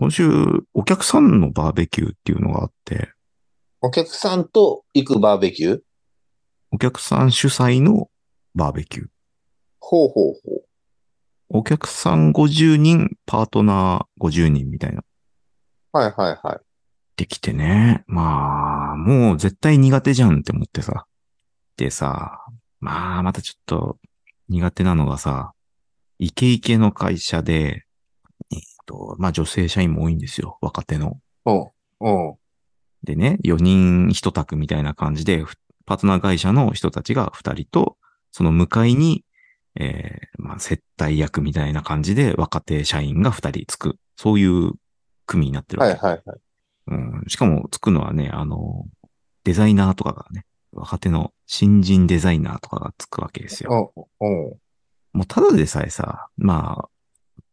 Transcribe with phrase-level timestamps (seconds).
[0.00, 0.30] 今週、
[0.74, 3.10] お客さんのバーベキューっていうのがあって、
[3.80, 5.80] お客さんと行くバーベキュー？
[6.70, 8.08] お客さん主催の
[8.54, 9.06] バーベキュー。
[9.80, 10.64] ほうほうほう。
[11.48, 15.02] お客さん50人、パートナー50人みたいな。
[15.90, 16.60] はいはいはい。
[17.16, 18.04] できてね。
[18.06, 21.06] まあ、もう絶対苦手じゃんって思ってさ。
[21.76, 22.38] でさ、
[22.78, 23.98] まあ、またちょっと
[24.48, 25.54] 苦手なのがさ、
[26.20, 27.84] イケイケの会社で、
[28.88, 30.58] と、まあ女性社員も多いんですよ。
[30.60, 31.20] 若手の。
[31.44, 31.70] うん。
[32.00, 32.34] うん。
[33.04, 35.56] でね、4人1択みたいな感じで、ふ
[35.86, 37.96] パートナー会社の人たちが2人と、
[38.32, 39.24] その向かいに、
[39.80, 43.96] えーまあ、接待役みたいな感じで若手社員が2人つく。
[44.16, 44.72] そういう
[45.26, 45.98] 組になってるわけ。
[45.98, 46.38] はいはいはい。
[46.88, 48.86] うん、しかもつくのはね、あの、
[49.44, 53.92] デザイナーとかがね、若手の新人デザイナーとかがつくわけですよ。
[55.12, 56.88] もうただでさえさ、まあ、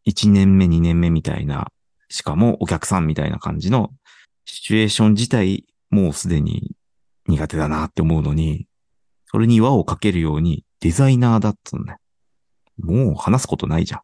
[0.07, 1.71] 1年目、2年目みたいな、
[2.09, 3.91] しかもお客さんみたいな感じの
[4.45, 6.75] シチュエーション自体、もうすでに
[7.27, 8.67] 苦手だなって思うのに、
[9.25, 11.97] それに輪をかけるようにデザイナーだっつうのね。
[12.77, 14.01] もう話すことないじゃん。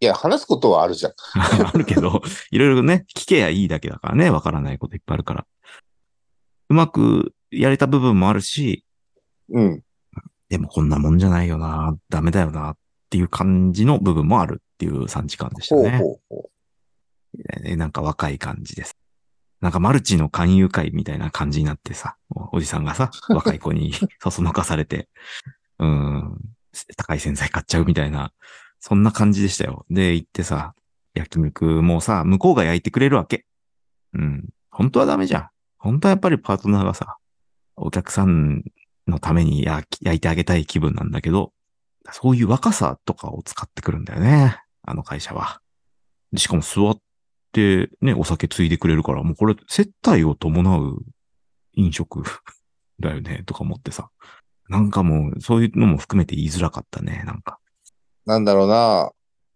[0.00, 1.12] いや、話すことはあるじゃん。
[1.66, 5.46] あるけど、いろいろね、聞けやいいだけだからね、わからないこといっぱいあるから。
[6.68, 8.84] うまくやれた部分もあるし、
[9.50, 9.82] うん。
[10.48, 12.76] でもこんなもんじゃないよな、ダメだよなっ
[13.10, 15.98] ていう感じの部分もあるっていう3時間でしたほうね。
[15.98, 16.50] ほうほ
[17.64, 18.96] えなんか若い感じです。
[19.60, 25.08] なんかマルチの勧誘会みたいな感じになってさ、おおじさんがさ、 若い子にそそのかされて、
[25.78, 26.38] うん、
[26.96, 28.32] 高い洗剤買っちゃうみたいな、
[28.78, 29.86] そんな感じでしたよ。
[29.90, 30.74] で、行ってさ、
[31.14, 33.46] 焼肉もさ、向こうが焼いてくれるわけ。
[34.12, 34.48] うん。
[34.70, 35.48] 本当はダメじゃん。
[35.78, 37.16] 本当はやっぱりパートナーがさ、
[37.76, 38.64] お客さん
[39.06, 41.52] のために焼いてあげたい気分なんだけど、
[42.10, 44.58] そういう若さとかを使ってくるんだよね。
[44.84, 45.60] あの会社は。
[46.32, 46.98] でしかも座っ
[47.52, 50.98] てね、お酒ついでくれるから、もうこれ接待を伴う
[51.74, 52.22] 飲食
[53.00, 54.10] だよね、とか思ってさ。
[54.68, 57.58] なんかもう、そういうのも含めて言いづらかったね、なんか。
[58.26, 58.30] う。
[58.30, 59.12] なんだろうな。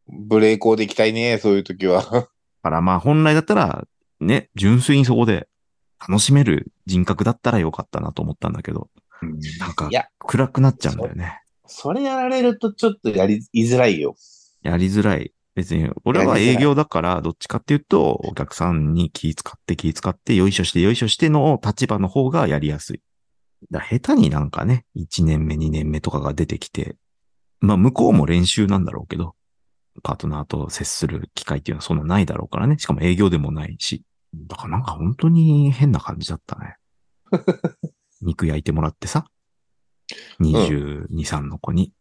[0.08, 2.02] ブレーコーで行きたいね、そういう時は。
[2.10, 2.28] だ
[2.62, 3.86] からまあ本来だったら、
[4.20, 5.48] ね、純粋にそこで
[6.06, 8.90] 楽しめる人格だったらよかったなと思ったんだけど、
[9.60, 11.40] なんか暗くなっちゃうんだよね。
[11.66, 14.16] それやられるとちょっとやり、づらいよ。
[14.62, 15.32] やりづらい。
[15.54, 23.02] 別に、俺は営業だから、どっちかっていうと、お客さんに気使って気使って、よいしょしてよいしょしての立場の方がやりやすい。
[23.70, 26.96] だから下手になんかね、1年目、2年目とかが出てきて、
[27.60, 29.34] まあ向こうも練習なんだろうけど、
[30.02, 32.78] パートナーと接する機会っていうのはそんなないだろうからね。
[32.78, 34.04] しかも営業でもないし。
[34.34, 36.76] だからなんか本当に変な感じだったね。
[38.22, 39.26] 肉焼いてもらってさ、
[40.40, 41.92] 22、3の子に。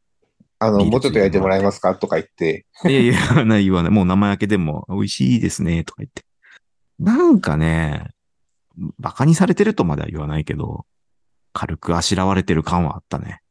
[0.59, 1.95] あの、もうちょっと焼いてもらえますか？
[1.95, 2.65] とか言って。
[2.85, 3.91] いやいや、ない言わない。
[3.91, 6.23] もう生焼けでも美味しいですね、とか言って。
[6.99, 8.09] なんかね、
[8.99, 10.85] 馬鹿にされてるとまでは言わないけど、
[11.53, 13.41] 軽くあしらわれてる感はあったね。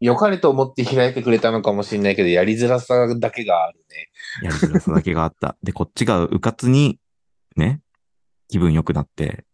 [0.00, 4.08] 良かれと思って開いてくれたのかもしれないけど、やりづらさだけがあるね。
[4.42, 5.56] やりづらさだけがあった。
[5.62, 6.98] で、こっちがうかつに、
[7.56, 7.80] ね、
[8.48, 9.44] 気分良くなって、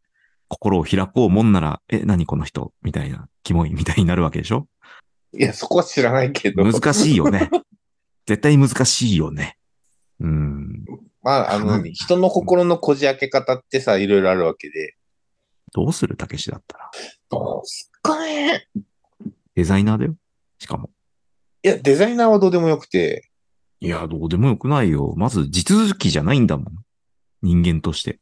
[0.49, 2.73] 心を開こうもんなら、え、何この人？
[2.83, 4.67] みたいな、キモいみたいになるわけでしょ？
[5.35, 6.65] いや、そこは知らないけど。
[6.65, 7.51] 難しいよね。
[8.27, 9.57] 絶対難しいよね。
[10.21, 10.85] うん。
[11.23, 14.97] まあ、あの、うん人の心のこじ開け方ってさ、いろいろあるわけで。
[15.73, 16.91] どうするたけしだったら？
[17.31, 18.69] どうすっかね。
[19.55, 20.17] デザイナーだよ。
[20.59, 20.91] しかも。
[21.63, 23.31] いや、デザイナーはどうでもよくて、
[23.81, 25.15] いや、どうでもよくないよ。
[25.17, 26.85] まず、地続きじゃないんだもん。
[27.43, 28.21] 人間として。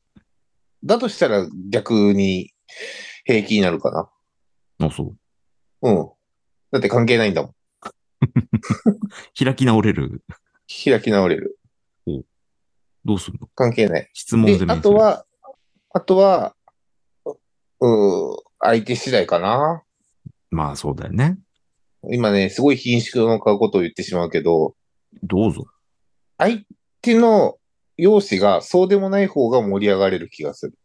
[0.83, 2.55] だとしたら逆に
[3.25, 4.87] 平気になるかな。
[4.87, 5.15] あ、そ
[5.83, 5.91] う。
[5.91, 6.11] うん。
[6.71, 7.55] だって関係ないんだもん。
[9.39, 10.23] 開き直れる。
[10.85, 11.59] 開き直れる。
[13.05, 13.49] どうするの？
[13.55, 14.11] 関係ない。
[14.13, 15.25] 質問であと、は、
[15.91, 16.55] あとは、
[17.81, 19.83] うー相手次第かな。
[20.51, 21.39] まあそうだよね。
[22.11, 24.75] 今ね、すごい品種の買うことを言ってしまうけど、
[25.23, 25.67] どうぞ。
[26.39, 26.63] 相
[27.01, 27.59] 手の
[27.97, 30.79] 容姿がそうでもない方が盛り上がれる気がする。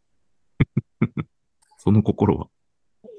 [1.77, 2.47] その心は？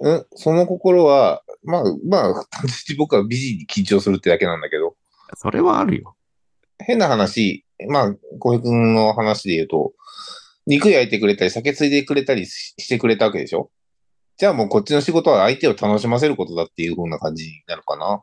[0.01, 4.95] うん、その心は、まあ、まあ、単純に僕は美人に緊張するってだけなんだけど、
[5.35, 6.17] それはあるよ。
[6.79, 9.93] 変な話、まあ、小平君の話で言うと、
[10.67, 13.71] 肉焼いてくれたり、酒ついでくれたりししてくれたわけでしょ？
[14.37, 18.23] じゃあもうこっちの仕事は相手を楽しませることだっていう風な感じになるかな。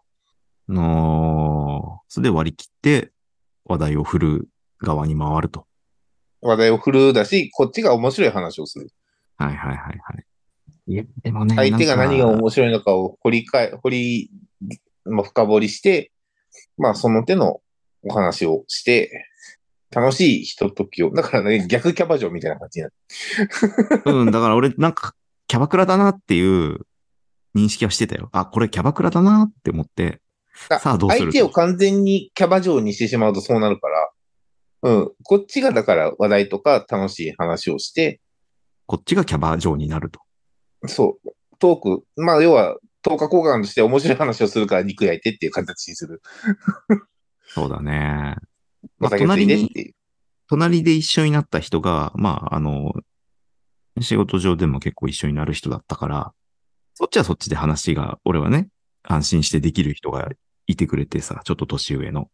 [0.69, 3.11] のそれで割り切って
[3.65, 4.49] 話題を振る
[4.79, 5.65] 側に回ると。
[6.41, 8.89] 話題を振るだし、こっちが面白い話をする。
[9.37, 10.25] はいはいはいはい。
[10.87, 11.55] いや、でもね。
[11.55, 14.31] 相手が何が面白いのかを掘りかえ、掘り、
[15.05, 16.11] まあ、深掘りして、
[16.77, 17.61] まあ、その手の
[18.03, 19.29] お話をして、
[19.91, 22.93] 楽しいひとときを、だからね、逆キャバ嬢みたいな感じになる。
[24.11, 25.13] うん、だから俺なんか
[25.47, 26.79] キャバクラだなっていう
[27.55, 28.29] 認識はしてたよ。
[28.31, 30.19] あ、これキャバクラだなって思って、
[30.69, 34.09] あさあどうする相手を完全にキャバ嬢にしてしまうとそうなるから、
[34.83, 35.11] うん。
[35.23, 38.19] こっちがだから話題とか楽しい話をして、
[38.85, 40.19] こっちがキャバ嬢になると。
[40.87, 46.21] そう、トーク、まあ要は、10日交換として面白い話をするから肉焼いてっていう形にする。
[47.47, 48.37] そうだね。
[48.97, 49.93] まあお酒ついで。
[50.47, 52.93] 隣で一緒になった人が、まあ、あの、
[54.01, 56.33] 仕事上でも結構一緒になる人だったから、
[56.93, 58.69] そっちはそっちで話が、俺はね、
[59.03, 60.29] 安心してできる人が
[60.67, 62.29] いてくれてさ、ちょっと年上の。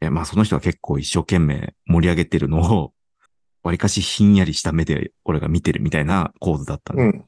[0.00, 2.92] え、まあその人は結構一生懸命盛り上げてるのを、
[3.62, 7.02] わりかしひんやりした目で俺が見てるみたいな構図だったね。
[7.02, 7.24] うん。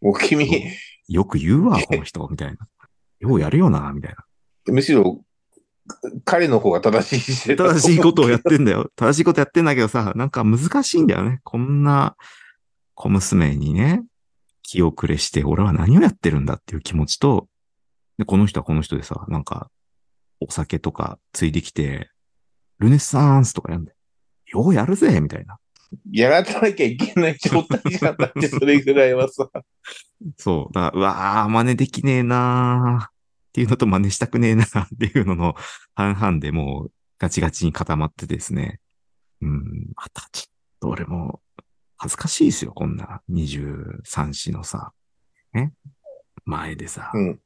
[0.00, 0.64] もう君、
[1.08, 2.56] よく言うわ、 この人、みたいな。
[3.20, 4.72] ようやるよな、みたいな。
[4.72, 5.22] むしろ、
[6.24, 8.90] 彼の方が正しい正しいことをやってんだよ。
[8.96, 11.40] 正しいことやってんだけどさ、なんか難しいんだよね。
[11.44, 12.16] こんな
[12.94, 14.04] 小娘にね、
[14.62, 17.48] 気を暮れして、俺は何をやってるんだっていう気持ちと、
[18.18, 19.70] で、この人はこの人でさ、なんか、
[20.40, 22.10] お酒とかついできて、
[22.78, 23.92] ルネッサンスとかやんで、
[24.46, 25.58] ようやるぜみたいな。
[26.10, 29.48] やらなきゃいけない状態じゃんだって、それぐらいはさ。
[30.36, 30.74] そう。
[30.74, 33.10] だから、うわー、真似できねえなーっ
[33.52, 35.54] ていうのと真似したくねえなーっていうのの
[35.94, 38.80] 半々でもうガチガチに固まってですね。
[39.40, 41.40] うん、またちょっと俺も
[41.96, 44.92] 恥ずかしいですよ、こんな23歳のさ、
[45.52, 45.72] ね
[46.44, 47.40] 前でさ、うん。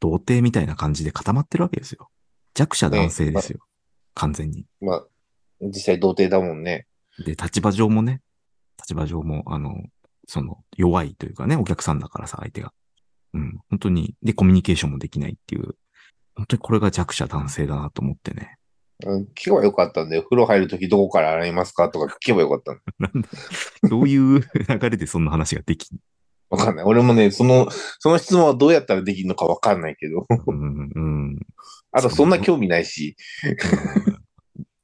[0.00, 2.08] 童貞みたいな感じで固まってるわけですよ。
[2.54, 3.60] 弱者男性ですよ。
[4.14, 4.64] 完全に。
[4.80, 5.04] まあ、
[5.60, 6.86] 実際童貞だもんね。
[7.18, 8.20] で、立場上もね、
[8.78, 9.74] 立場上も、あの、
[10.26, 12.72] その、弱いというかね、お客さんだからさ、相手が。
[13.34, 15.76] うん、本当に、で、コミュニケーションもできないっていう、
[16.36, 18.56] 本当にこれが弱者男性だなと思ってね。
[19.04, 20.22] うん、聞けばよかったんだよ。
[20.22, 21.88] 風呂入るときどこから洗いますか？
[21.90, 22.72] とか聞けばよかった
[23.18, 23.28] んだ
[23.88, 25.98] どういう 流れでそんな話ができん
[26.50, 26.84] わかんない。
[26.84, 27.68] 俺もね、その、
[27.98, 30.26] その質問はどうやったらできるのかわかんないけど。
[30.46, 31.00] うん、う
[31.32, 31.38] ん。
[31.90, 33.16] あと、そんな興味ないし。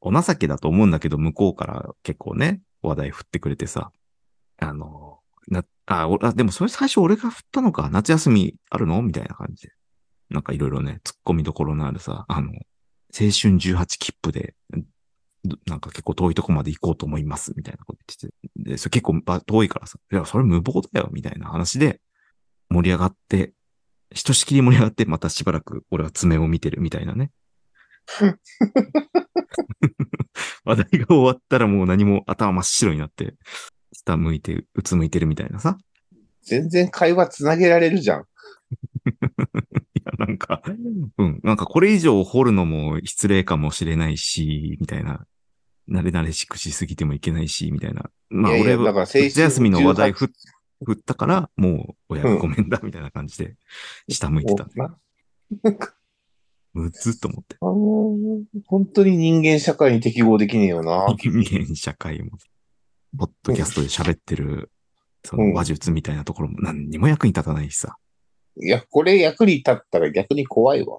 [0.00, 3.92] お情けだと思うんだけど、向こうから結構ね、話題振ってくれてさ、
[4.58, 5.18] あの、
[5.48, 9.02] な、あ、あでもそれ最初俺が振ったのか、夏休みあるの？
[9.02, 9.72] みたいな感じで。
[10.30, 12.54] なんかいろいろね、突っ込みどころのあるさ、あの、青
[13.12, 14.54] 春18切符で、
[15.66, 18.70] なんか結構遠いとこまで行こうと思います、みたいなこと言ってて。
[18.70, 22.00] で、それ結構遠いからさ、いや、それ無謀だよ、みたいな話で
[22.68, 23.52] 盛り上がって、
[24.14, 27.32] ひとしきり盛り上がって、またしばらく俺は爪を見てるみたいなね。
[30.64, 33.34] 話題が終わったらもう何も頭真っ白になって、
[33.92, 35.78] 下向いて、うつむいてるみたいなさ。
[36.42, 38.22] 全然会話つなげられるじゃん。
[38.22, 38.24] い
[40.04, 40.62] や、なんか、
[41.18, 45.26] うん、なんかこれ以上掘るのも失礼かもしれないし、みたいな。
[45.88, 48.10] 慣れ慣れしくしすぎてもいけないし、みたいな。
[48.28, 50.32] まあ俺は、夏休みの話題18振
[50.84, 53.56] 振ったから、もう親ごめんだ、みたいな感じで、
[54.08, 54.68] 下向いてた。
[54.74, 54.96] な
[56.72, 57.56] むずっと思って。
[57.60, 61.06] あの本当に人間社会に適合できねえよな。
[61.18, 62.30] 人間社会も、
[63.16, 64.70] ポッドキャストで喋ってる、
[65.24, 67.96] その話術みたいなところも何にも役に立たないしさ。
[68.56, 70.98] いや、これ役に立ったら逆に怖いわ。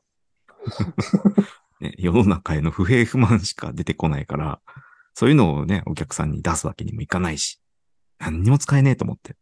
[1.79, 4.61] ね、世の中への不平不満しか出てこないから、
[5.13, 7.59] そういうのをね、お客さんに出すわけにもいかないし、
[8.19, 9.35] 何にも使えねえと思って。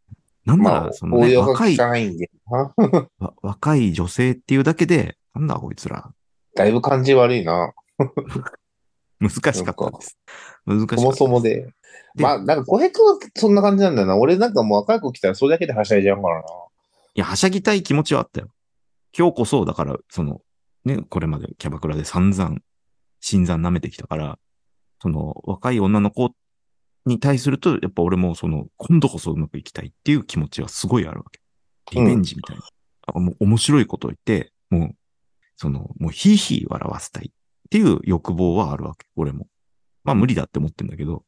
[0.44, 1.76] なんなまあら、、そのね、若い
[3.42, 6.12] 若い女性っていうだけで、なんだこいつら、
[6.54, 7.72] だいぶ感じ悪いな。
[9.20, 9.64] 難しかったで
[10.00, 10.18] す。
[10.66, 11.72] 難しかったそもそもで。
[12.14, 14.16] でまあ、なんか小平君はそんな感じなんだよな。
[14.16, 16.42] 俺なんかもう若い子来たらそれだけではしゃいじゃうからな。
[16.42, 18.48] いや、はしゃぎたい気持ちはあったよ。
[19.16, 20.40] 今日こそ、だから、その、
[20.84, 22.56] ね、これまでキャバクラで散々、
[23.20, 24.38] 新参舐めてきたから、
[25.02, 26.30] その、若い女の子
[27.06, 31.40] に対すると、やっぱ俺もその、今度こそうまくいきたいっていう気持ちはすごいあるわけ。
[31.96, 32.62] リベンジみたいな。
[33.06, 34.94] あもう面白いことを言って、もう、
[35.60, 37.32] その、もうヒーヒー笑わせたいっ
[37.68, 39.46] ていう欲望はあるわけ、俺も。
[40.04, 41.22] まあ無理だって思ってんだけど、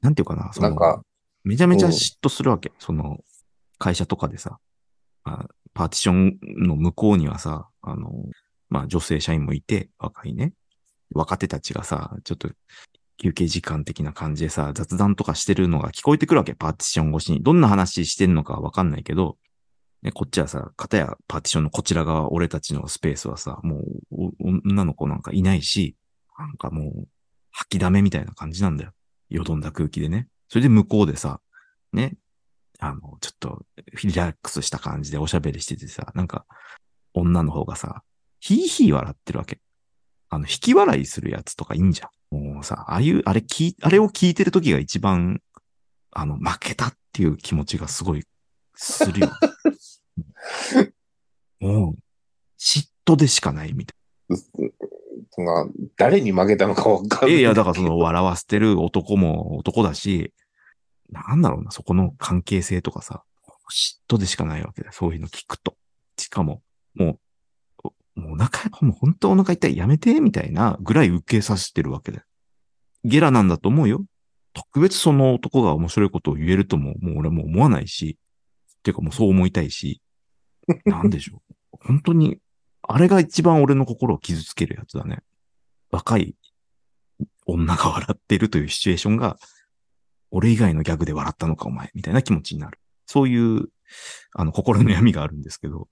[0.00, 1.04] なんていうかな、その
[1.44, 2.72] めちゃめちゃ嫉妬するわけ。
[2.80, 3.20] その、
[3.78, 4.58] 会社とかでさ、
[5.22, 8.10] あパーティションの向こうにはさ、あの、
[8.70, 10.52] まあ女性社員もいて、若いね。
[11.14, 12.48] 若手たちがさ、ちょっと
[13.18, 16.54] 休憩時間的な感じでさ、雑談とかしてるのが聞こえてくるわけ。
[16.54, 17.40] パーティション越しに。
[17.44, 19.38] どんな話してんのかわかんないけど、
[20.02, 25.96] ね、こっちはさ、片やパーティションのこちら側、俺たちのスペースはさ、もう女の子なんかいないし、
[26.38, 27.08] なんかもう
[27.50, 28.92] 吐きだめみたいな感じなんだよ。
[29.28, 30.28] よどんだ空気でね。
[30.48, 31.40] それで向こうでさ、
[31.92, 32.14] ね、
[32.78, 33.66] あの、ちょっと
[34.02, 36.46] リラックスした感じでおしゃべりしててさ、なんか
[37.12, 38.02] 女の方がさ、
[38.40, 39.60] ヒーヒー笑ってるわけ。
[40.30, 42.36] あの、引き笑いするやつとかいいんじゃん。
[42.54, 45.42] もうさ、ああいう、あれ聞、あれを聞いてる時が一番、
[46.12, 48.24] あの、負けたっていう気持ちがすごい、
[48.74, 49.30] するよ。
[51.60, 51.96] も う、
[52.58, 53.94] 嫉妬でしかないみた
[55.38, 55.66] まあ
[55.96, 57.32] 誰に負けたのかわかんい。
[57.32, 57.40] ないい。
[57.40, 60.32] やいや、だからその笑わせてる男も男だし、
[61.10, 63.24] なんだろうな、そこの関係性とかさ、
[63.70, 64.92] 嫉妬でしかないわけだよ。
[64.92, 65.76] そういうの聞くと。
[66.18, 66.62] しかも、
[66.94, 67.18] も
[68.16, 72.24] う、もうお腹、もう本当お腹痛い、やめて、みたいなぐらい受けさせてるわけだよ。
[73.04, 74.04] ゲラなんだと思うよ。
[74.52, 78.18] 特別その男が面白いことを言えるとも、もう俺はもう思わないし、
[78.78, 80.02] っていうかもうそう思いたいし、
[80.84, 81.54] なんでしょう。
[81.80, 82.38] 本当に、
[82.82, 85.18] あれが一番俺の心を傷つけるやつだね。
[85.90, 86.34] 若い
[87.46, 89.38] 女が笑ってるというシチュエーションが、
[90.30, 92.78] 俺以外のギャグで笑ったのかお前、みたいな気持ちになる。
[93.06, 93.68] そういう、
[94.34, 95.88] あの、心の闇があるんですけど、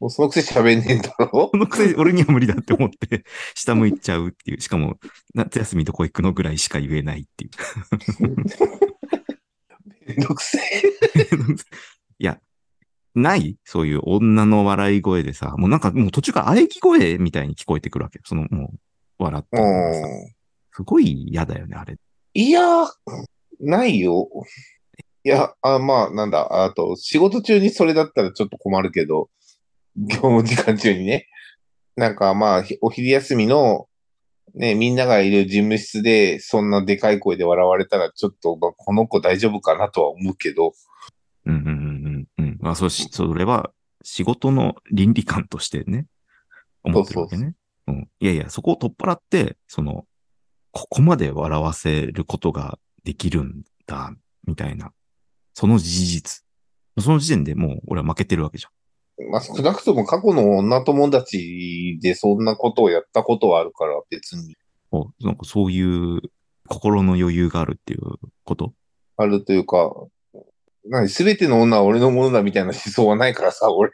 [0.00, 4.60] もうそのくせ喋んねえんだろこのくせ俺には無理だって思って、下向いちゃうっていう。
[4.60, 4.98] しかも、
[5.34, 7.50] 夏休みどこ行くのぐらいしか言えないっていう。
[10.06, 10.82] めんどくせえ。
[13.14, 13.56] ない？
[13.64, 18.22] そういう女の笑い声でさ、もうなんかもう途中から喘ぎ声みたいに聞こえてくるわけよ。
[18.26, 18.78] その、もう、
[19.18, 20.10] 笑ったうのがさん。
[20.72, 21.96] すごい嫌だよね、あれ。
[22.34, 22.60] いや、
[23.60, 24.28] ないよ。
[25.24, 29.28] いや、あ、まあ、なんだ、あと、仕事中にそれだったらちょっと困るけど、
[29.96, 31.26] 業務時間中にね。
[31.96, 33.88] なんかまあ、ひお昼休みの、
[34.54, 40.74] ね、みんながいる事務室で、そんなでかい声で笑われたら、ちょっと、まあこの子大丈夫かなとは思うけど、
[41.44, 41.97] うんうんうん。
[42.60, 43.70] まあ、そうし、それは
[44.02, 46.06] 仕事の倫理観としてね、
[46.84, 47.54] 思ってるわけね。
[47.86, 48.08] うん。
[48.20, 50.06] いやいや、そこを取っ払って、その、
[50.72, 54.14] ここまで笑わせることができるんだ、
[54.46, 54.92] みたいな。
[55.54, 56.44] その事実。
[56.98, 58.68] その時点でもう俺は負けてるわけじゃ
[59.24, 59.30] ん。
[59.30, 64.54] まあ、少なくとも過去の女友達でそんなことをやったことはあるから、別に
[64.90, 66.20] おなんかそういう
[66.68, 68.00] 心の余裕があるっていう
[68.44, 68.74] こと？
[69.16, 69.92] あるというか、
[70.88, 73.90] 何、すべての女は俺のものだみたいな思想はないからさ、 俺。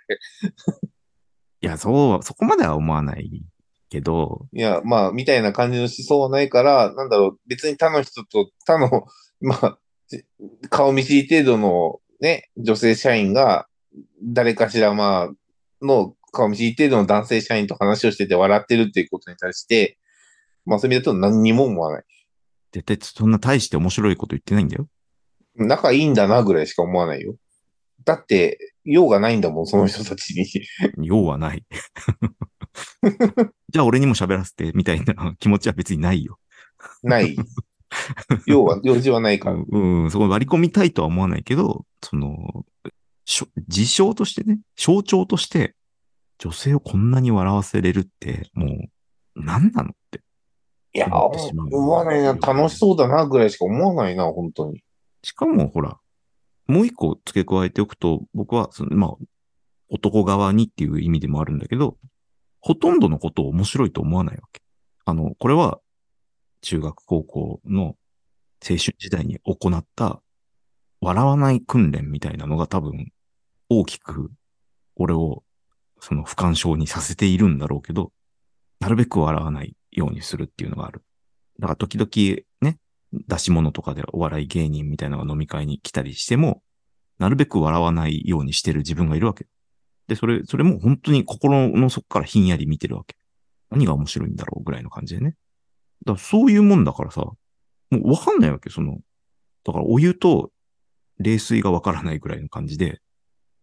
[1.60, 3.42] いや、そう、そこまでは思わない
[3.90, 9.06] けど、いや、まあ、みたいな感じの思想はないから、なんだろう、別に他の人と、他の、
[9.40, 10.24] まあ、じ
[10.70, 13.66] 顔見知り程度のね、女性社員が、
[14.22, 19.98] 誰かしら、まあ、の顔見知り程度の男性社員と話をしてて笑ってるっていうことに対して、
[20.64, 22.04] まあ、そういう意味だと何にも思わない。
[22.72, 24.88] 絶対そんな大して面白いこと言ってないんだよ。
[25.56, 27.36] 仲いいんだなぐらいしか思わないよ。
[28.04, 30.46] だって、用がないんだもん、その人たちに。
[31.06, 31.64] 用はない。
[33.70, 36.38] じゃあ俺にも喋らせて、みたいな気持ちは別にないよ。
[37.02, 37.36] ない。
[38.46, 39.56] 用は、 用事はないから。
[39.66, 42.66] うん、そこ割り込みたいとは思わないけど、その、
[43.24, 45.74] しょ事象としてね、象徴として、
[46.38, 48.90] 女性をこんなに笑わせれるって、もう、
[49.36, 50.20] 何なのって。
[50.92, 54.82] いや、思わないな、楽しそうだなぐらいしか思わないな、本当に。
[55.24, 55.98] しかもほら、
[56.66, 59.10] もう一個付け加えておくと、僕はその、まあ、
[59.88, 61.96] 男側にっていう意味でもあるんだけど、
[62.60, 64.62] ほとんどのことを面白いと思わないわけ。
[65.06, 65.80] あの、これは、
[66.60, 67.96] 中学高校の
[68.62, 70.22] 青春時代に行った、
[71.00, 73.10] 笑わない訓練みたいなのが多分、
[73.70, 74.30] 大きく、
[74.96, 75.42] 俺を、
[76.00, 78.12] その不干渉にさせているんだろうけど、
[78.80, 81.02] なるべく笑わないようにするっていうのがある。
[81.58, 82.44] だから時々、
[83.28, 86.62] 出し物とかでお笑い芸人みたいなのが飲み会に来たりしても、
[87.18, 89.46] なるべく笑わないようにしてる自分がいるわけ。
[90.08, 93.16] で、それ、それも本当に心の底からひんやり見てるわけ。
[93.70, 95.36] 何が面白いんだろうぐらいの感じでね。
[96.04, 97.38] だからそういうもんだからさ、も
[97.92, 98.98] うわかんないわけ、その。
[99.64, 100.50] だからお湯と
[101.18, 103.00] 冷水がわからないぐらいの感じで、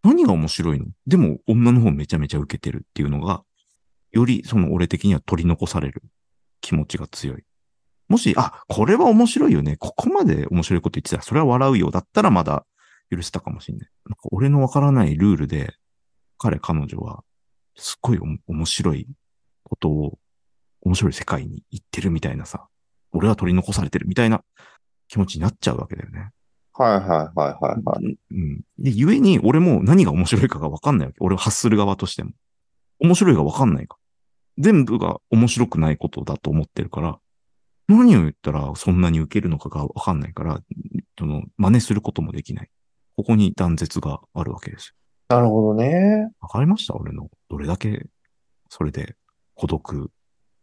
[0.03, 0.87] 何が面白いの？
[1.05, 3.43] でも女の方めちゃめちゃ受けてるっていうのが、
[4.11, 6.01] よりその俺的には取り残される
[6.61, 7.43] 気持ちが強い。
[8.11, 9.77] もし、あ、これは面白いよね。
[9.77, 11.91] ここまで面白いこと言ってたら、それは笑うよ。
[11.91, 12.65] だったらまだ
[13.09, 13.89] 許せたかもしんない。
[14.05, 15.73] なんか俺のわからないルールで、
[16.37, 17.23] 彼、彼女は、
[17.77, 19.07] すっごいお面白い
[19.63, 20.19] ことを、
[20.81, 22.67] 面白い世界に行ってるみたいなさ、
[23.13, 24.43] 俺は取り残されてるみたいな
[25.07, 26.31] 気持ちになっちゃうわけだよね。
[26.73, 27.29] はいはいはい
[27.63, 28.17] はいはい。
[28.31, 28.61] うん。
[28.77, 31.17] で、ゆえに、俺も何が面白いかがわかんないわけ。
[31.21, 32.31] 俺を発する側としても。
[32.99, 33.97] 面白いがわかんないか。
[34.57, 37.19] 全部が面白くないことだと思ってるから、
[37.87, 40.61] 何を言ったらそんなに受けるのかがわかんないから、
[41.17, 42.69] その、真似することもできない。
[43.17, 44.89] ここに断絶があるわけです
[45.29, 45.35] よ。
[45.37, 46.29] なるほどね。
[46.39, 46.95] わかりました？
[46.95, 48.05] 俺の、どれだけ、
[48.69, 49.15] それで
[49.55, 50.11] 孤独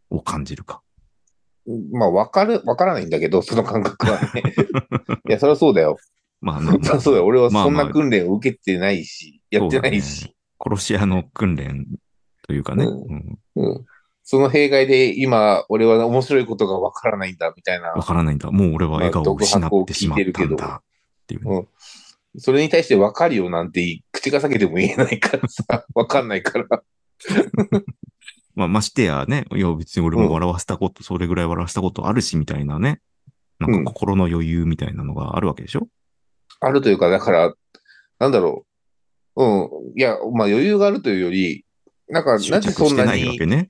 [0.09, 0.81] を感じるか。
[1.91, 4.43] まあ、わかる、わからないんだけど、 その感覚はね。
[5.29, 5.97] いや、そりゃそうだよ。
[6.41, 7.25] まあ、そりゃそうだよ。
[7.25, 10.35] 俺はそんまあまあな訓練を受けてないし、やってないし。
[10.59, 11.85] 殺し屋の訓練
[12.43, 12.85] というかね。
[12.85, 13.85] うんうんうん。
[14.31, 18.03] その弊害で今、俺は面白いことがわからないんだ、みたいなわ。
[18.03, 18.51] からないんだ。
[18.51, 20.83] もう俺は笑顔を失ってしまったんだ。
[20.83, 21.67] っていうね、
[22.35, 22.39] うん。
[22.39, 26.67] それに対してわかるよなんて口が裂けても言えないからさ、 わかんないから。
[28.53, 33.01] まあ、ましてやね、いや別に俺も笑わせたこと、それぐらい笑わせたことあるし、みたいなね。
[33.57, 35.87] なんか心の余裕みたいなのがあるわけでしょ、
[36.59, 37.51] あるというか、だから、
[38.19, 38.67] なんだろ
[39.35, 39.43] う。
[39.43, 39.97] うん。
[39.97, 41.65] いや、まあ余裕があるというより、
[42.09, 43.69] なんか、執なぜそんな着してないわにけね。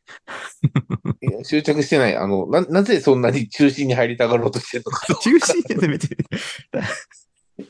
[1.43, 2.15] 執着してない。
[2.15, 5.05] あの、な、なぜそんなに中心に入りたがろうとしてるのか。
[5.21, 6.17] 中心で別に。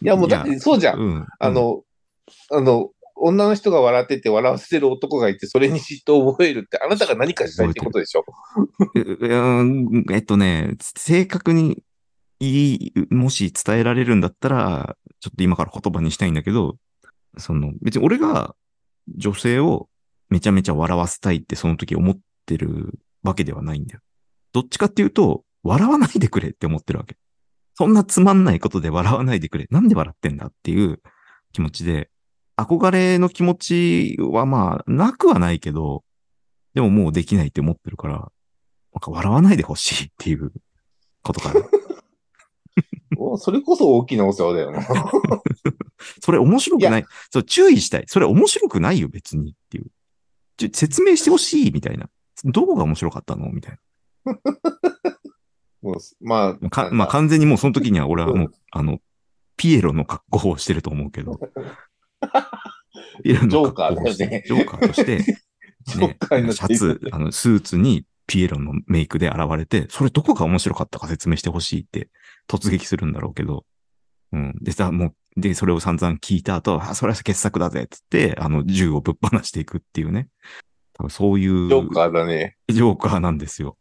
[0.02, 1.00] いや、もうだってそうじゃん。
[1.00, 1.28] うん。
[1.40, 1.84] あの、
[2.52, 8.24] あの、女の人が笑ってて笑わせてる男がいて、それに嫉妬を覚えるって、あなたが何かしたいってことでしょ？
[8.96, 11.84] うん、えっとね、正確に
[12.40, 16.78] いい、もし伝えられるんだったら、ちょっと今から言葉にしたいんだけど、
[17.38, 18.56] その、別に俺が
[19.18, 19.89] 女性を
[20.30, 24.02] めちゃめちゃ笑わせたいってその時思ってるわけではないんだよ。
[24.54, 27.18] どっちかっていうと、笑わないでくれって思ってるわけ。
[27.76, 29.68] そんなつまんないことで笑わないでくれ。
[29.72, 31.02] なんで笑ってんだっていう
[31.54, 32.10] 気持ちで、
[32.58, 36.04] 憧れの気持ちはまあ、なくはないけど、
[36.74, 38.30] でももうできないって思ってるから、なん
[39.02, 40.52] か笑わないでほしいっていう
[41.24, 41.62] ことかな。
[43.18, 44.86] おそれこそ大きなお世話だよな。
[46.24, 47.06] それ面白くない。
[47.32, 48.04] そう、注意したい。
[48.08, 49.88] それ面白くないよ、別にっていう。
[50.60, 52.10] ちょ説明してほしい、みたいな。
[52.44, 53.50] どこが面白かったの？
[53.50, 53.80] みたい
[55.82, 56.68] もうまな。
[56.68, 59.00] あ、かまあ完全にもうその時には俺はもう、あの、
[59.56, 61.40] ピエロの格好をしてると思うけど。
[63.24, 65.20] ピエロの格好をして、ジョーカーとして、
[65.88, 72.10] ジョーカーになね、シャツ、あの、スーツにピエロのメイクで現れて、それどこが面白かったか説明してほしいって
[72.50, 73.66] 突撃するんだろうけど、
[74.32, 74.56] うん。
[74.62, 80.28] でさ、もう、で、それを散々聞いた後、あ、それは傑作だぜっつって、あの、銃をぶっ放していくっていうね。
[80.94, 82.58] 多分そういう、ジョーカーだね。
[82.68, 83.78] ジョーカーなんですよ。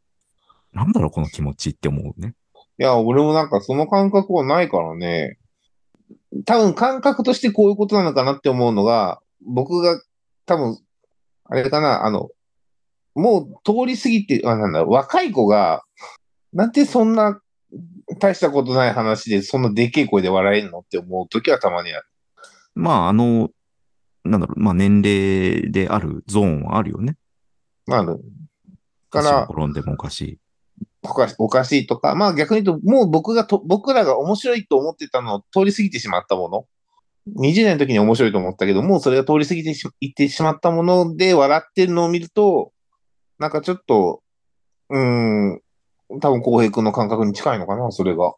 [0.73, 2.35] なんだろう、この気持ちって思うね。
[2.78, 5.38] いや、俺もなんかその感覚はないからね。
[6.45, 10.01] 多分感覚としてこういうことなのかなって思うのが、僕が
[10.46, 10.79] 多分、
[11.44, 12.29] あれかな、あの、
[13.14, 15.83] もう通り過ぎて、あ、なんだ、若い子が、
[16.53, 17.40] なんでそんな
[18.18, 22.07] 大したことない話で、そんなでけえ声で笑えるのって思う時はたまにある。
[22.74, 23.50] まあ、あの、
[24.24, 27.16] なんだろう、まあ年齢であるゾーンはあるよね。
[27.87, 30.38] まあ、か足らが、転んでもおかしい。
[31.02, 36.66] おかしおかしいとか、まあ逆に言うと、もう僕がと、僕らが面白いと思ってたのを通り過ぎてしまったもの。
[37.37, 42.72] 20年の時に面白いと思ったけど、もうそれが通り過ぎてしいってしまったもので笑ってるのを見ると、
[43.38, 44.22] なんかちょっと、
[44.90, 45.61] うーん、
[46.21, 48.35] 多分浩平君の感覚に近いのかな、それが。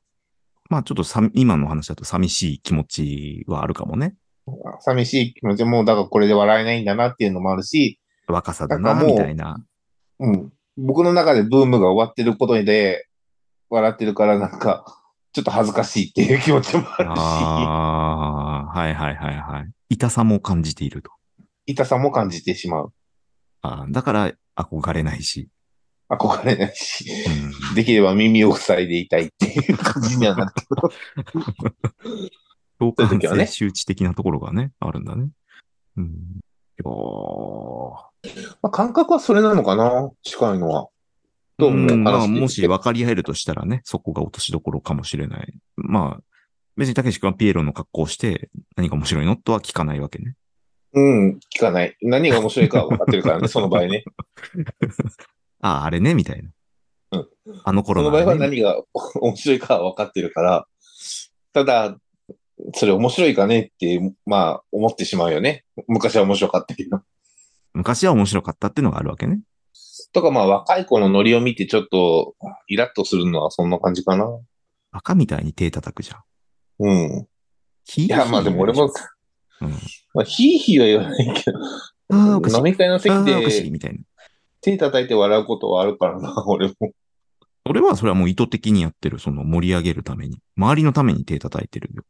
[0.69, 4.15] まあちょっとさ、今の話だと寂しい気持ちはあるかもね。
[4.81, 9.65] 寂しい気持ちも、だからこれで笑えないんだなっていうのもあるし、若さだな、みたいな。
[10.19, 10.53] うん。
[10.77, 13.07] 僕の中でブームが終わってることで、
[13.69, 14.85] 笑ってるからなんか、
[15.33, 17.19] ちょっと恥ずかしいっていう気持ちもあるし。
[17.19, 19.71] ああ、はいはいはいはい。
[19.89, 21.11] 痛さも感じていると。
[21.67, 22.93] 痛さも感じてしまう。
[23.63, 25.49] あーだから憧れないし。
[26.11, 27.05] 憧れないし、
[27.71, 30.91] うんできれば耳を塞いでいたいっていう感じにはなるけど。
[32.81, 35.29] 共感そういう時はね性周知的なところがね、あるんだね。
[35.97, 36.05] うん。
[36.05, 36.09] い
[36.79, 37.93] やー
[38.63, 40.11] まあ、感覚はそれなのかな？
[40.23, 40.89] 近いのは。
[41.59, 45.55] どうもんまあ、もし分かり合えるとしたらね、そこが落としどころかもしれない。
[45.77, 46.23] まあ、
[46.77, 50.37] 別にたけし君はピエロの格好をして何が面白いのとは聞かないわけね。
[50.95, 51.97] うん、聞かない。
[52.01, 54.05] 何が面白いかは分かってるからね、その場合ね。
[55.61, 56.51] ああ、あれね、みたいな。
[57.13, 57.29] うん
[57.65, 58.81] あのその場合は頃のあれね何が
[59.21, 60.67] 面白いかは分かってるから、
[61.53, 61.97] ただ、
[62.75, 65.65] それ面白いかねって、まあ、思ってしまうよね。
[65.89, 67.01] 昔は面白かったけど。
[67.73, 69.41] 昔は面白かったっていうのがあるわけね。
[70.13, 72.35] とか、まあ、若い子のノリを見てちょっと、
[72.69, 74.27] イラッとするのはそんな感じかな。
[74.93, 76.87] 赤みたいに手叩くじゃん。
[76.87, 77.27] うん。
[77.97, 78.93] いいや、まあでも俺も、
[79.61, 79.71] うん。
[80.15, 81.59] まあ、ヒーヒーは言わないけど、
[82.13, 82.57] ああ、おかしい。
[82.57, 83.99] 飲み会の席ああ、おかしい、でみたいな。
[84.61, 86.75] 手叩いて笑うことはあるからな、 俺も。
[87.65, 90.39] 俺はそれはもう意図的にやってる、その盛り上げるために。
[90.57, 92.05] 周りのために手叩いてるよ。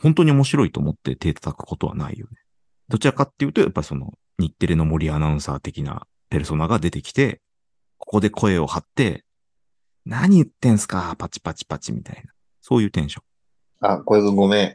[0.00, 2.38] 本当に面白いと思って手叩くことはないよね。
[2.88, 7.40] どちらかっていうと、やっぱりその日テレの森アナウンサー的なペルソナが出てきて、
[7.98, 9.24] ここで声を張って、
[10.04, 12.32] 何言ってんすかパチパチパチみたいな。
[12.60, 13.24] そういうテンション。
[13.80, 14.74] あ、小くんごめん。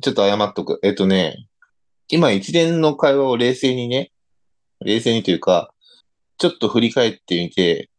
[0.00, 0.78] ちょっと謝っとく。
[0.82, 1.48] えっとね、
[2.08, 4.12] 今一連の会話を冷静にね、
[4.80, 5.69] 冷静にというか、
[6.40, 7.90] ちょっと振り返ってみて、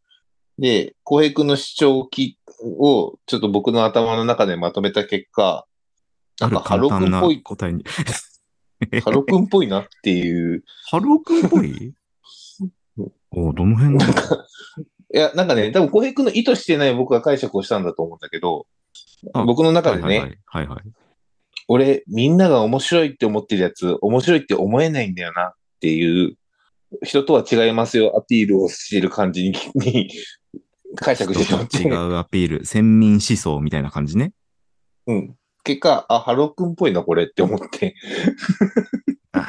[0.58, 5.64] で、浩平くんの主張をきを、ちょっと僕の頭の中でまとめた結果、
[6.40, 7.84] なんかハロ簡単なくんっぽい、答えに。
[9.04, 11.94] ハロくんっぽいなっていう、ハローくんっぽい？
[13.30, 14.06] おどの辺だ？
[14.06, 14.12] ろ
[15.14, 18.66] いや、なんかね、多分浩平君の意図してない僕が解釈をしたんだと思うんだけど、
[19.34, 20.38] あ僕のう中でね、はい。
[20.46, 20.82] はいはい。
[21.68, 26.36] 俺、みんなが面白いって思ってるやつ、面白いって思えないんだよなっていう、
[27.02, 30.10] 人とは違いますよ、アピールをしてる感じに に
[30.96, 31.88] 解釈してしまっ違て。
[31.88, 34.32] うアピール、選民思想みたいな感じね。
[35.06, 35.36] うん。
[35.64, 37.94] 結果、あ、ハロー君っぽいな、これって思って。
[39.32, 39.48] あ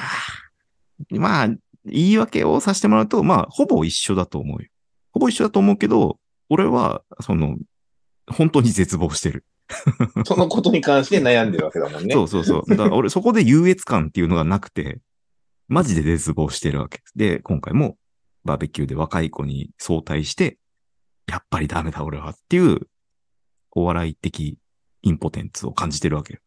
[1.12, 1.48] ーまあ、
[1.86, 4.70] 言い訳をさせてもらうと、まあ、ほぼ一緒だと思うよ。
[5.12, 7.58] ほぼ一緒だと思うけど、俺は、その、
[8.28, 9.46] 本当に絶望してる。
[10.26, 12.14] そのことに関して悩んでるわけだもんね。
[12.14, 12.70] そうそうそう。
[12.70, 15.00] だから俺そこで優越感っていうのがなくて、
[15.74, 17.14] マジで絶望してるわけです。
[17.18, 17.98] で、今回も
[18.46, 20.60] バーベキューで若い子に相対して、
[21.28, 22.82] やっぱりダメだ俺はっていう、
[23.72, 24.60] お笑い的
[25.02, 26.40] インポテンツを感じてるわけよ。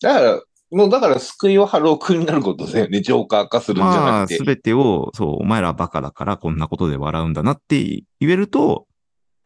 [0.00, 3.00] だから、もうだから救いはハロー君になることだよね。
[3.00, 4.36] ジョーカー化するんじゃまあ、なくて。
[4.36, 8.86] すべてを、そう、お前らバカだからこんなことで笑うんだなって言えると、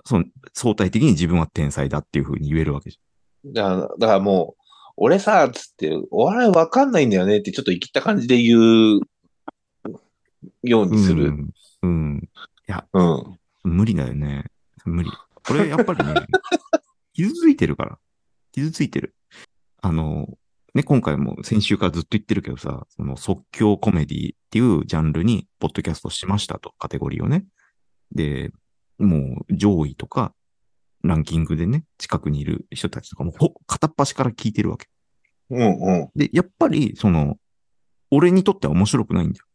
[0.05, 2.99] その相対的に自分は天才だっていうふうに言えるわけじ
[3.47, 4.62] だからだからもう、
[4.97, 9.01] 俺さ、つって、お笑いわかんないんだよねってちょっとイキった感じで言う
[10.62, 10.90] よう。
[10.90, 11.26] にする。
[11.26, 11.52] うん。
[11.83, 12.28] うん。
[12.92, 13.38] うん。
[13.64, 14.44] 無理だよね。
[14.85, 15.11] 無理。
[15.46, 16.14] これやっぱりね、
[17.14, 17.98] 傷ついてるから。
[18.52, 19.14] 傷ついてる。
[19.81, 20.28] あの、
[20.74, 27.44] ね、今回も先週からずっと言ってるけどさ、その即興コメディっていうジャンルに、ポッドキャストしましたと、カテゴリーをね。
[28.12, 28.52] で、
[28.98, 30.35] もう上位とか、
[31.02, 34.87] ランキングでね、近くにいる人たちとかも、ほ片っ端から聞いてるわけ。
[35.50, 36.11] うんうん。
[36.14, 37.37] で、やっぱり、その、
[38.11, 39.46] 俺にとっては面白くないんだよ。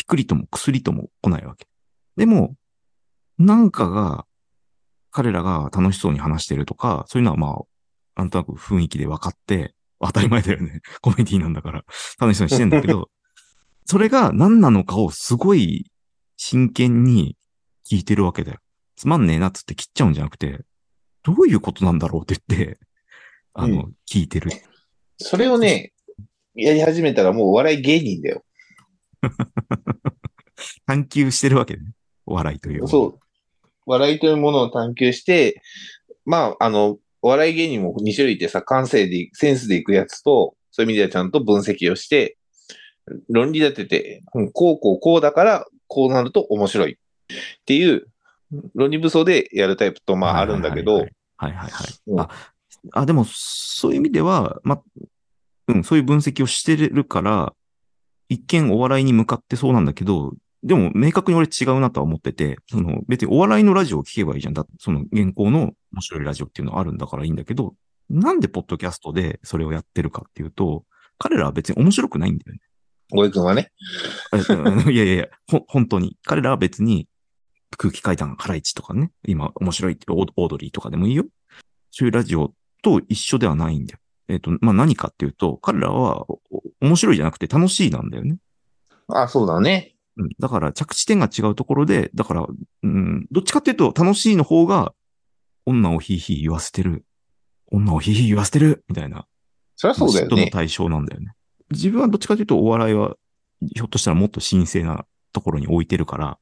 [0.00, 1.66] ピクリとも薬とも来ないわけ。
[2.16, 2.54] でも、
[3.36, 4.24] なんかが、
[5.10, 7.64] 彼らが楽しそうに話してるとか、そういうのはまあ、
[8.16, 10.80] なんとなく雰囲気で分かって、当たり前だよね。
[11.02, 11.84] コメディなんだから、
[12.18, 13.10] 楽しそうにしてんだけど、
[13.84, 15.90] それが何なのかをすごい
[16.38, 17.36] 真剣に
[17.86, 18.58] 聞いてるわけだよ。
[18.96, 20.64] つまんねえなっつって切っちゃうんじゃなくて、
[21.22, 22.78] どういうことなんだろうって言って、
[23.52, 24.50] あの、う聞いてる。
[25.18, 25.92] それをね、
[26.54, 28.42] やり始めたらもうお笑い芸人だよ。
[30.86, 31.92] 探求してるわけね。
[32.26, 32.88] お笑いという。
[32.88, 33.20] そう。
[33.86, 35.62] 笑いというものを探求して、
[36.24, 42.36] まあ、あの、お笑い芸人も2種類ってさ、感性で、センスでいくやつと、そういう意味ではちゃんと分析をして、
[43.28, 46.96] 論理立てて、うんこうこうこうだから、こうなると面白いっ
[47.64, 48.06] ていう、
[48.74, 51.06] 論理武装でやるタイプと、まああるんだけど、はい
[51.36, 51.70] はいはい。
[52.06, 52.28] うんあ、
[52.92, 54.80] あ、でも、そういう意味では、ま、
[55.68, 57.52] うん、そういう分析をしてるから、
[58.30, 64.54] 一見お笑いに向かってそうなんだけど、でも明確に俺違うなとは思ってて、その別にお笑いのラジオを聞けばいいじゃん。
[64.54, 67.74] だってその現行の面白いラジオっていうのはあるんだからいいんだけど、
[68.08, 70.84] なんでポッドキャストでそれをやってるかっていうと、
[71.18, 72.60] 彼らは別に面白くないんだよね。
[73.12, 73.72] 大江君はね。
[74.92, 76.16] いやいやいや、ほ、本当に。
[76.24, 77.08] 彼らは別に
[77.76, 81.24] 空気階段、ハライチとかね、今面白いってオードリーとかでもいいよ。
[81.90, 83.98] そういうラジオと一緒ではないんだよ。
[84.28, 86.49] えっ、と、まあ、何かっていうと、彼らはおお
[86.80, 88.38] 面白いじゃなくて楽しいなんだよね。
[89.08, 89.96] あ、そうだね。
[90.16, 90.28] うん。
[90.38, 92.46] だから着地点が違うところで、だから、
[92.82, 94.94] うん、どっちかっていうと楽しいの方が、
[95.66, 97.04] 女をヒーヒー言わせてる。
[97.70, 99.26] 女をヒーヒー言わせてるみたいな。
[99.76, 100.44] そりゃそうだよね。
[100.46, 101.32] の対象なんだよね。
[101.70, 103.16] 自分はどっちかというとお笑いは、
[103.74, 106.38] ひょっとしたらもっと神聖なところに置いてるから、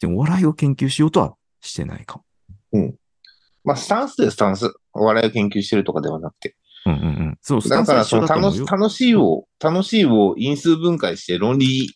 [0.00, 2.20] でもお笑いを研究しようとはしてないか
[2.72, 2.94] も。
[3.64, 4.72] まあ、スタンスでスタンス。
[4.92, 6.56] お笑いを研究してるとかではなくて。
[6.86, 7.38] うんうんうん。
[7.40, 8.26] そう、だから、その。
[8.26, 11.94] 楽し楽しいを、楽しいを因数分解して論理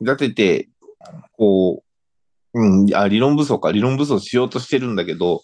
[0.00, 0.68] 立てて、
[1.36, 1.82] こ
[2.54, 5.42] う、うん、あ、理論武装か、理論武装しようとしてるんだけど、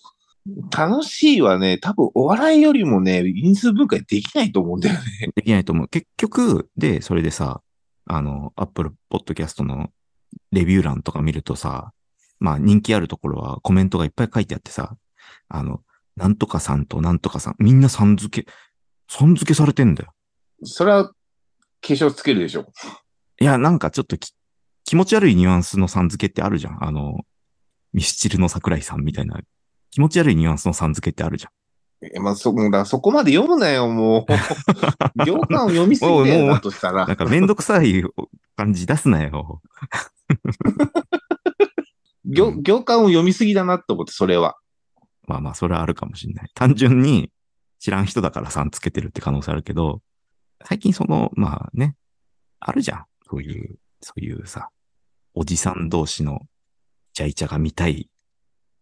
[0.77, 5.31] 楽しいはね、多分お笑いよりもね、因数分解できないと思うんだよね。
[5.35, 5.89] できないと思う。
[5.89, 7.61] 結局、で、それでさ、
[8.07, 9.91] あの、アップルポッドキャストの
[10.53, 11.93] レビュー欄とか見るとさ、
[12.41, 14.97] まあ人気あるところはコメントがいっぱい書いてあってさ、
[15.49, 15.81] あの、
[16.19, 18.51] なんとかさんとなんとかさん、みんなさん付け、
[19.09, 20.13] さん付けされてんだよ。
[20.65, 21.15] それは、化
[21.83, 22.67] 粧つけるでしょ。
[23.41, 24.35] いや、なんかちょっとき
[24.85, 26.85] 気持ち悪いニュアンスのさん付けってあるじゃん。
[26.85, 27.21] あの、
[27.93, 29.39] ミスチルの桜井さんみたいな、
[29.91, 31.53] 気持ち悪いニュアンスのさん付けってあるじゃん。
[32.15, 34.33] えまあ、そ、だそこまで読むなよ、もう。
[35.25, 37.17] 行間を読みすぎてだとしたらなん。
[37.17, 38.03] かめんどくさい
[38.57, 39.61] 感じ出すなよ。
[42.25, 44.57] 行行間を読みすぎだなと思って、それは。
[45.29, 46.51] まあまあ、それはあるかもしれない。
[46.57, 47.31] 単純に
[47.79, 50.03] 知らん人だからさんつけてるって可能性あるけど、
[50.65, 51.95] 最近その、まあね、
[52.59, 53.05] あるじゃん。
[53.31, 54.71] そういう、そういうさ、
[55.35, 56.41] おじさん同士の
[57.13, 58.11] イチャイチャが見たい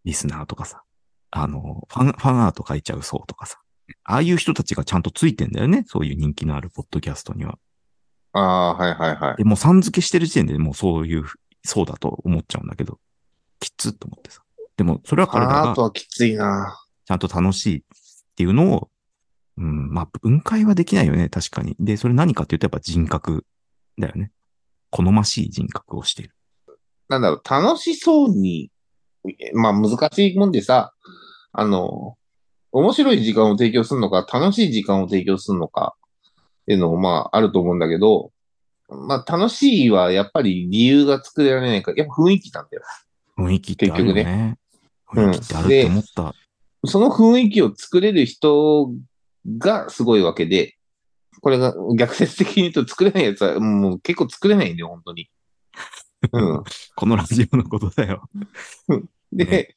[0.04, 0.84] リスナーとかさ、
[1.30, 3.58] あの、ファン、ファンアート書いちゃう層とかさ、
[4.04, 5.84] ああいう人たちがちゃんとついてんだよね。
[5.86, 7.58] そういう人気のあるポッドキャストには。
[8.32, 9.36] ああ、はいはいはい。
[9.36, 11.24] で、もうさん付けしてる時点でもうそういう、
[11.64, 12.98] そうだと思っちゃうんだけど。
[13.58, 14.42] きつっと思ってさ。
[14.76, 16.78] でも、それは彼らがアートはきついな。
[17.06, 17.82] ちゃんと楽しいっ
[18.36, 18.90] ていうのを、
[19.58, 21.76] うん、まあ、分解はできないよね、確かに。
[21.80, 23.46] で、それ何かっていうとやっぱ人格
[23.98, 24.32] だよね。
[24.90, 26.34] 好ましい人格をしている。
[27.08, 28.70] なんだろう、楽しそうに、
[29.54, 30.92] まあ難しいもんでさ、
[31.52, 32.16] あの、
[32.72, 35.96] 面白い時間を提供するのか、楽しい時間を提供するのか、
[36.62, 38.32] っていうのもまああると思うんだけど、
[38.88, 42.82] まあ楽しいはやっぱり理由が作られないから、やっぱ雰囲気なんだよ。
[43.38, 44.58] 雰囲気ってあるよね。
[44.60, 44.65] うん
[45.08, 46.34] 雰囲気ってあるって思った。
[46.84, 48.92] その雰囲気を作れる人
[49.58, 50.76] がすごいわけで、
[51.40, 55.30] これが逆説的に言うと作れないやつはもう結構作れないんだよ、本当に。
[56.32, 56.62] うん。
[56.96, 58.28] このラジオのことだよ。
[59.32, 59.74] で、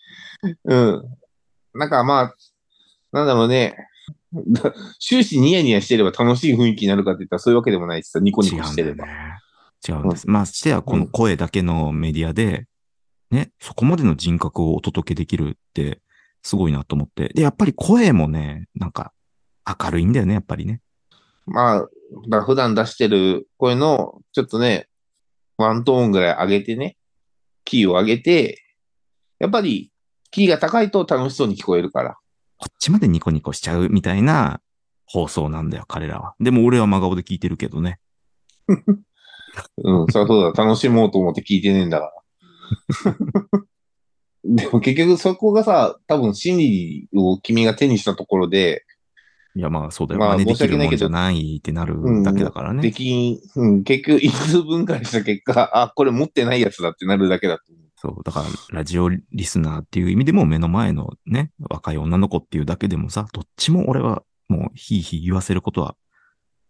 [0.63, 1.04] うん。
[1.74, 2.36] なんかまあ、
[3.12, 3.76] なんだろうね。
[4.32, 9.06] だ終始ニヤニヤしてれば楽しい雰囲気になるかって言ったらそういうわけでもないしさ、ニコニ違コしてれば。
[9.88, 10.30] 違うんです。
[10.30, 12.68] まあ、してはこの声だけのメディアで、
[13.32, 16.02] ね、そこまでの人格をお届けできるって、
[16.42, 17.30] すごいなと思って。
[17.30, 19.13] で、やっぱり声もね、なんか、
[19.65, 20.82] 明るいんだよね、やっぱりね。
[21.46, 21.88] まあ、
[22.30, 24.88] だ普段出してる声の、ちょっとね、
[25.58, 26.98] ワントーンぐらい上げてね、
[27.65, 28.63] キーを上げて、
[29.39, 29.92] やっぱり、
[30.32, 32.18] キーが高いと楽しそうに聞こえるから。
[32.58, 34.60] こっちまでニコニコしちゃうみたいな
[35.06, 36.36] 放送なんだよ、彼らは。
[36.39, 38.00] でも俺は真顔で聞いてるけどね。
[39.78, 42.19] うん、そりゃそうだ、楽しもうと思って聞いてねえんだから。
[44.44, 48.86] でも結局そこがさ、多分心理を君が手にしたところで、
[49.56, 50.20] いや、まあそうだよ。
[50.20, 52.82] まあ申し訳ないけどないってなるだけだからね。
[52.82, 57.86] でき、うん、結局因数分解した結果、あ、これ持ってないやつだってなるだけだと思う。
[57.96, 58.24] そう。
[58.24, 65.96] だから、ラジオリスナーっていう意味でも目の前のね、若い女の子っていうだけでもさ、どっちも俺はもうひいひい言わせることは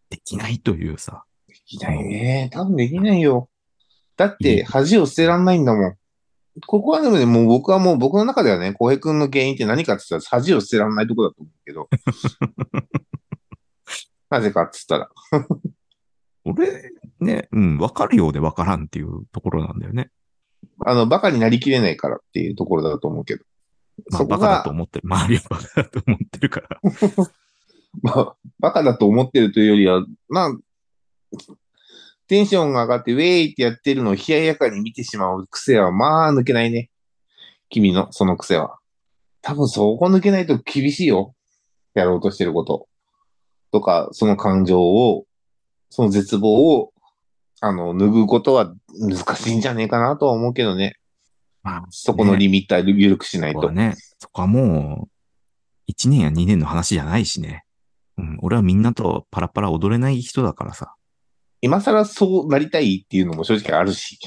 [0.10, 1.26] できないというさ。
[1.48, 2.50] できないね。
[2.52, 3.50] 多分できないよ。
[4.20, 5.96] だって、恥を捨てらんないんだもん。
[6.68, 11.88] ここはでもね、もう僕はもう僕の中ではね、浩平君の原因って何かって言ったら恥を捨てらんないとこだと思うけど。
[14.30, 15.10] なぜかって言ったら。
[16.44, 20.12] 俺、ね、うん、わかるようでわからんっていうところなんだよね。
[20.86, 23.46] あの、バカになりきれないからっていうところだと思うけど。
[24.12, 25.08] まあ、バカだがと思ってる。
[25.08, 26.82] 周りはバカだと思ってるから。
[28.04, 30.58] まあ、バカだと思ってるというよりは、まあ、
[32.30, 36.92] テンションが上がってウェイってやってるのを冷ややかに見てしまう癖は、まあ抜けないね。
[37.70, 38.78] 君のその癖は。
[39.42, 41.34] 多分そこ抜けないと厳しいよ。
[41.96, 42.88] やろうとしてること。
[43.72, 45.26] とか、その感情を、
[45.90, 46.94] その絶望を、
[47.62, 50.98] あの、拭うことは難しいんじゃねえかなとは思うけどね。
[51.64, 53.62] まあ、そこのリミッター緩くしないと。
[53.62, 55.10] そこはね、そこはも
[55.88, 57.64] う、1年や2年の話じゃないしね。
[58.18, 60.94] うん、俺はみんなとパラパラ踊れない人だからさ。
[61.62, 64.20] 今更そうなりたいっていうのも正直あるし。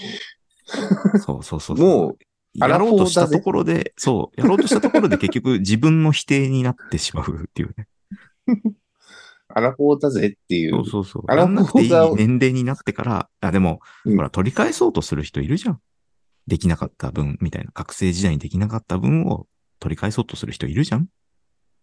[1.24, 1.76] そうそうそう。
[1.76, 2.18] もう、
[2.60, 7.88] アやろうとしたところで、そう、やろうとしたところで結局自分の否定になってしまうっていうね。
[9.54, 10.72] アラフォーだぜっていう。
[10.72, 11.24] そうそうそう。
[11.28, 15.80] アラフォーやんなくていいが年齢になってから、あ、でも、うんほら、取り返そうとする人いるじゃん。
[16.46, 17.70] できなかった分、みたいな。
[17.74, 19.46] 学生時代にできなかった分を
[19.78, 21.08] 取り返そうとする人いるじゃん。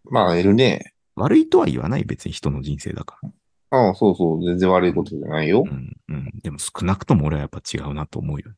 [0.06, 0.94] まあ、いるね。
[1.16, 3.30] 悪いとは言わない、別に人の人生だから。
[3.72, 4.44] ああ、そうそう。
[4.44, 5.70] 全然悪いことじゃないよう。
[5.70, 6.32] ん、うん。
[6.42, 8.52] でも少なくとも俺はやっぱ違うなと思うよ。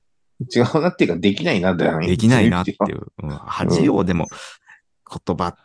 [0.53, 2.07] 違うなっていうか、できないな、だよね。
[2.07, 2.97] できないなっていう。
[2.97, 3.11] う。
[3.23, 4.27] うん、恥を、でも、
[5.25, 5.57] 言葉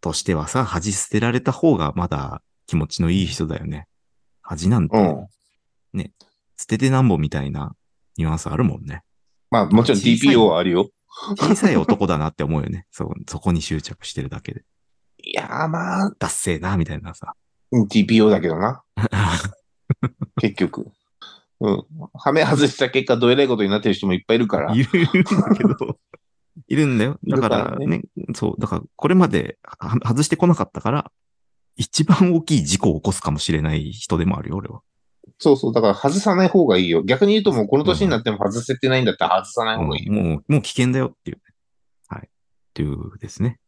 [0.00, 3.88] としてはさ、恥捨てられた方がまだ気持ちのいい人だよね。
[4.42, 5.26] 恥なんて、うん。
[6.60, 7.74] 捨ててなんぼみたいな
[8.18, 9.02] ニュアンスあるもんね。
[9.50, 10.90] まあ、もちろん小さい TPO はあるよ。
[11.38, 12.86] 小さい男だなって思うよね。
[12.90, 14.62] そう、そこに執着してるだけで。
[15.22, 17.34] いやー、まあ、ダッセーな、みたいなさ。
[17.72, 18.82] うん TPO だけどな。
[20.40, 20.90] 結局。
[21.60, 21.84] うん。
[22.14, 24.74] はめ外した結果、どえらいことになってる人もいっぱいいるから。
[24.74, 25.98] いるんだけど、
[26.68, 27.18] いるんだよ。
[27.28, 28.02] だかららねね、
[28.34, 31.12] そう、だからこれまでは外してこなかったから、
[31.76, 34.80] 一番大きい事故を起こすかもしれない人でもあるよ、俺は。
[35.38, 35.72] そうそう。
[35.72, 37.02] だから外さない方がいいよ。
[37.02, 41.42] 逆に言うともうこの年になっても外せてないんだったら外さない方がいいう、もうもう危険だよっていうね。
[42.08, 42.26] はい。
[42.26, 42.28] っ
[42.74, 43.58] ていうですね。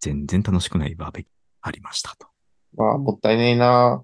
[0.00, 2.27] 全然楽しくないバーベキューありましたと。
[2.76, 4.02] まあ、もったいないな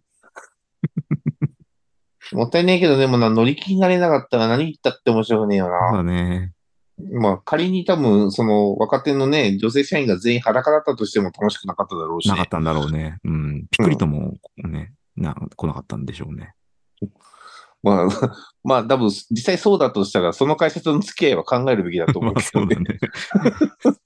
[2.32, 5.98] もったいないけど、でもな、乗り気になれなかったら何言ったって面白くねえよそうな。
[5.98, 6.52] だね。
[6.96, 12.32] まあ、仮に多分、その、若手のね、女性社員が全員裸だったとしても楽しくなかっただろうしね。
[12.32, 13.18] なかったんだろうね。
[13.24, 13.66] うん。
[13.70, 16.54] ぴっくりともね、な、来なかったんでしょうね。
[17.82, 18.08] まあ、
[18.62, 22.98] まあ、多分、実際そうだとしたら、その会社との付き合いは考えるべきだと思まあうけどね。
[23.84, 23.98] そうだね。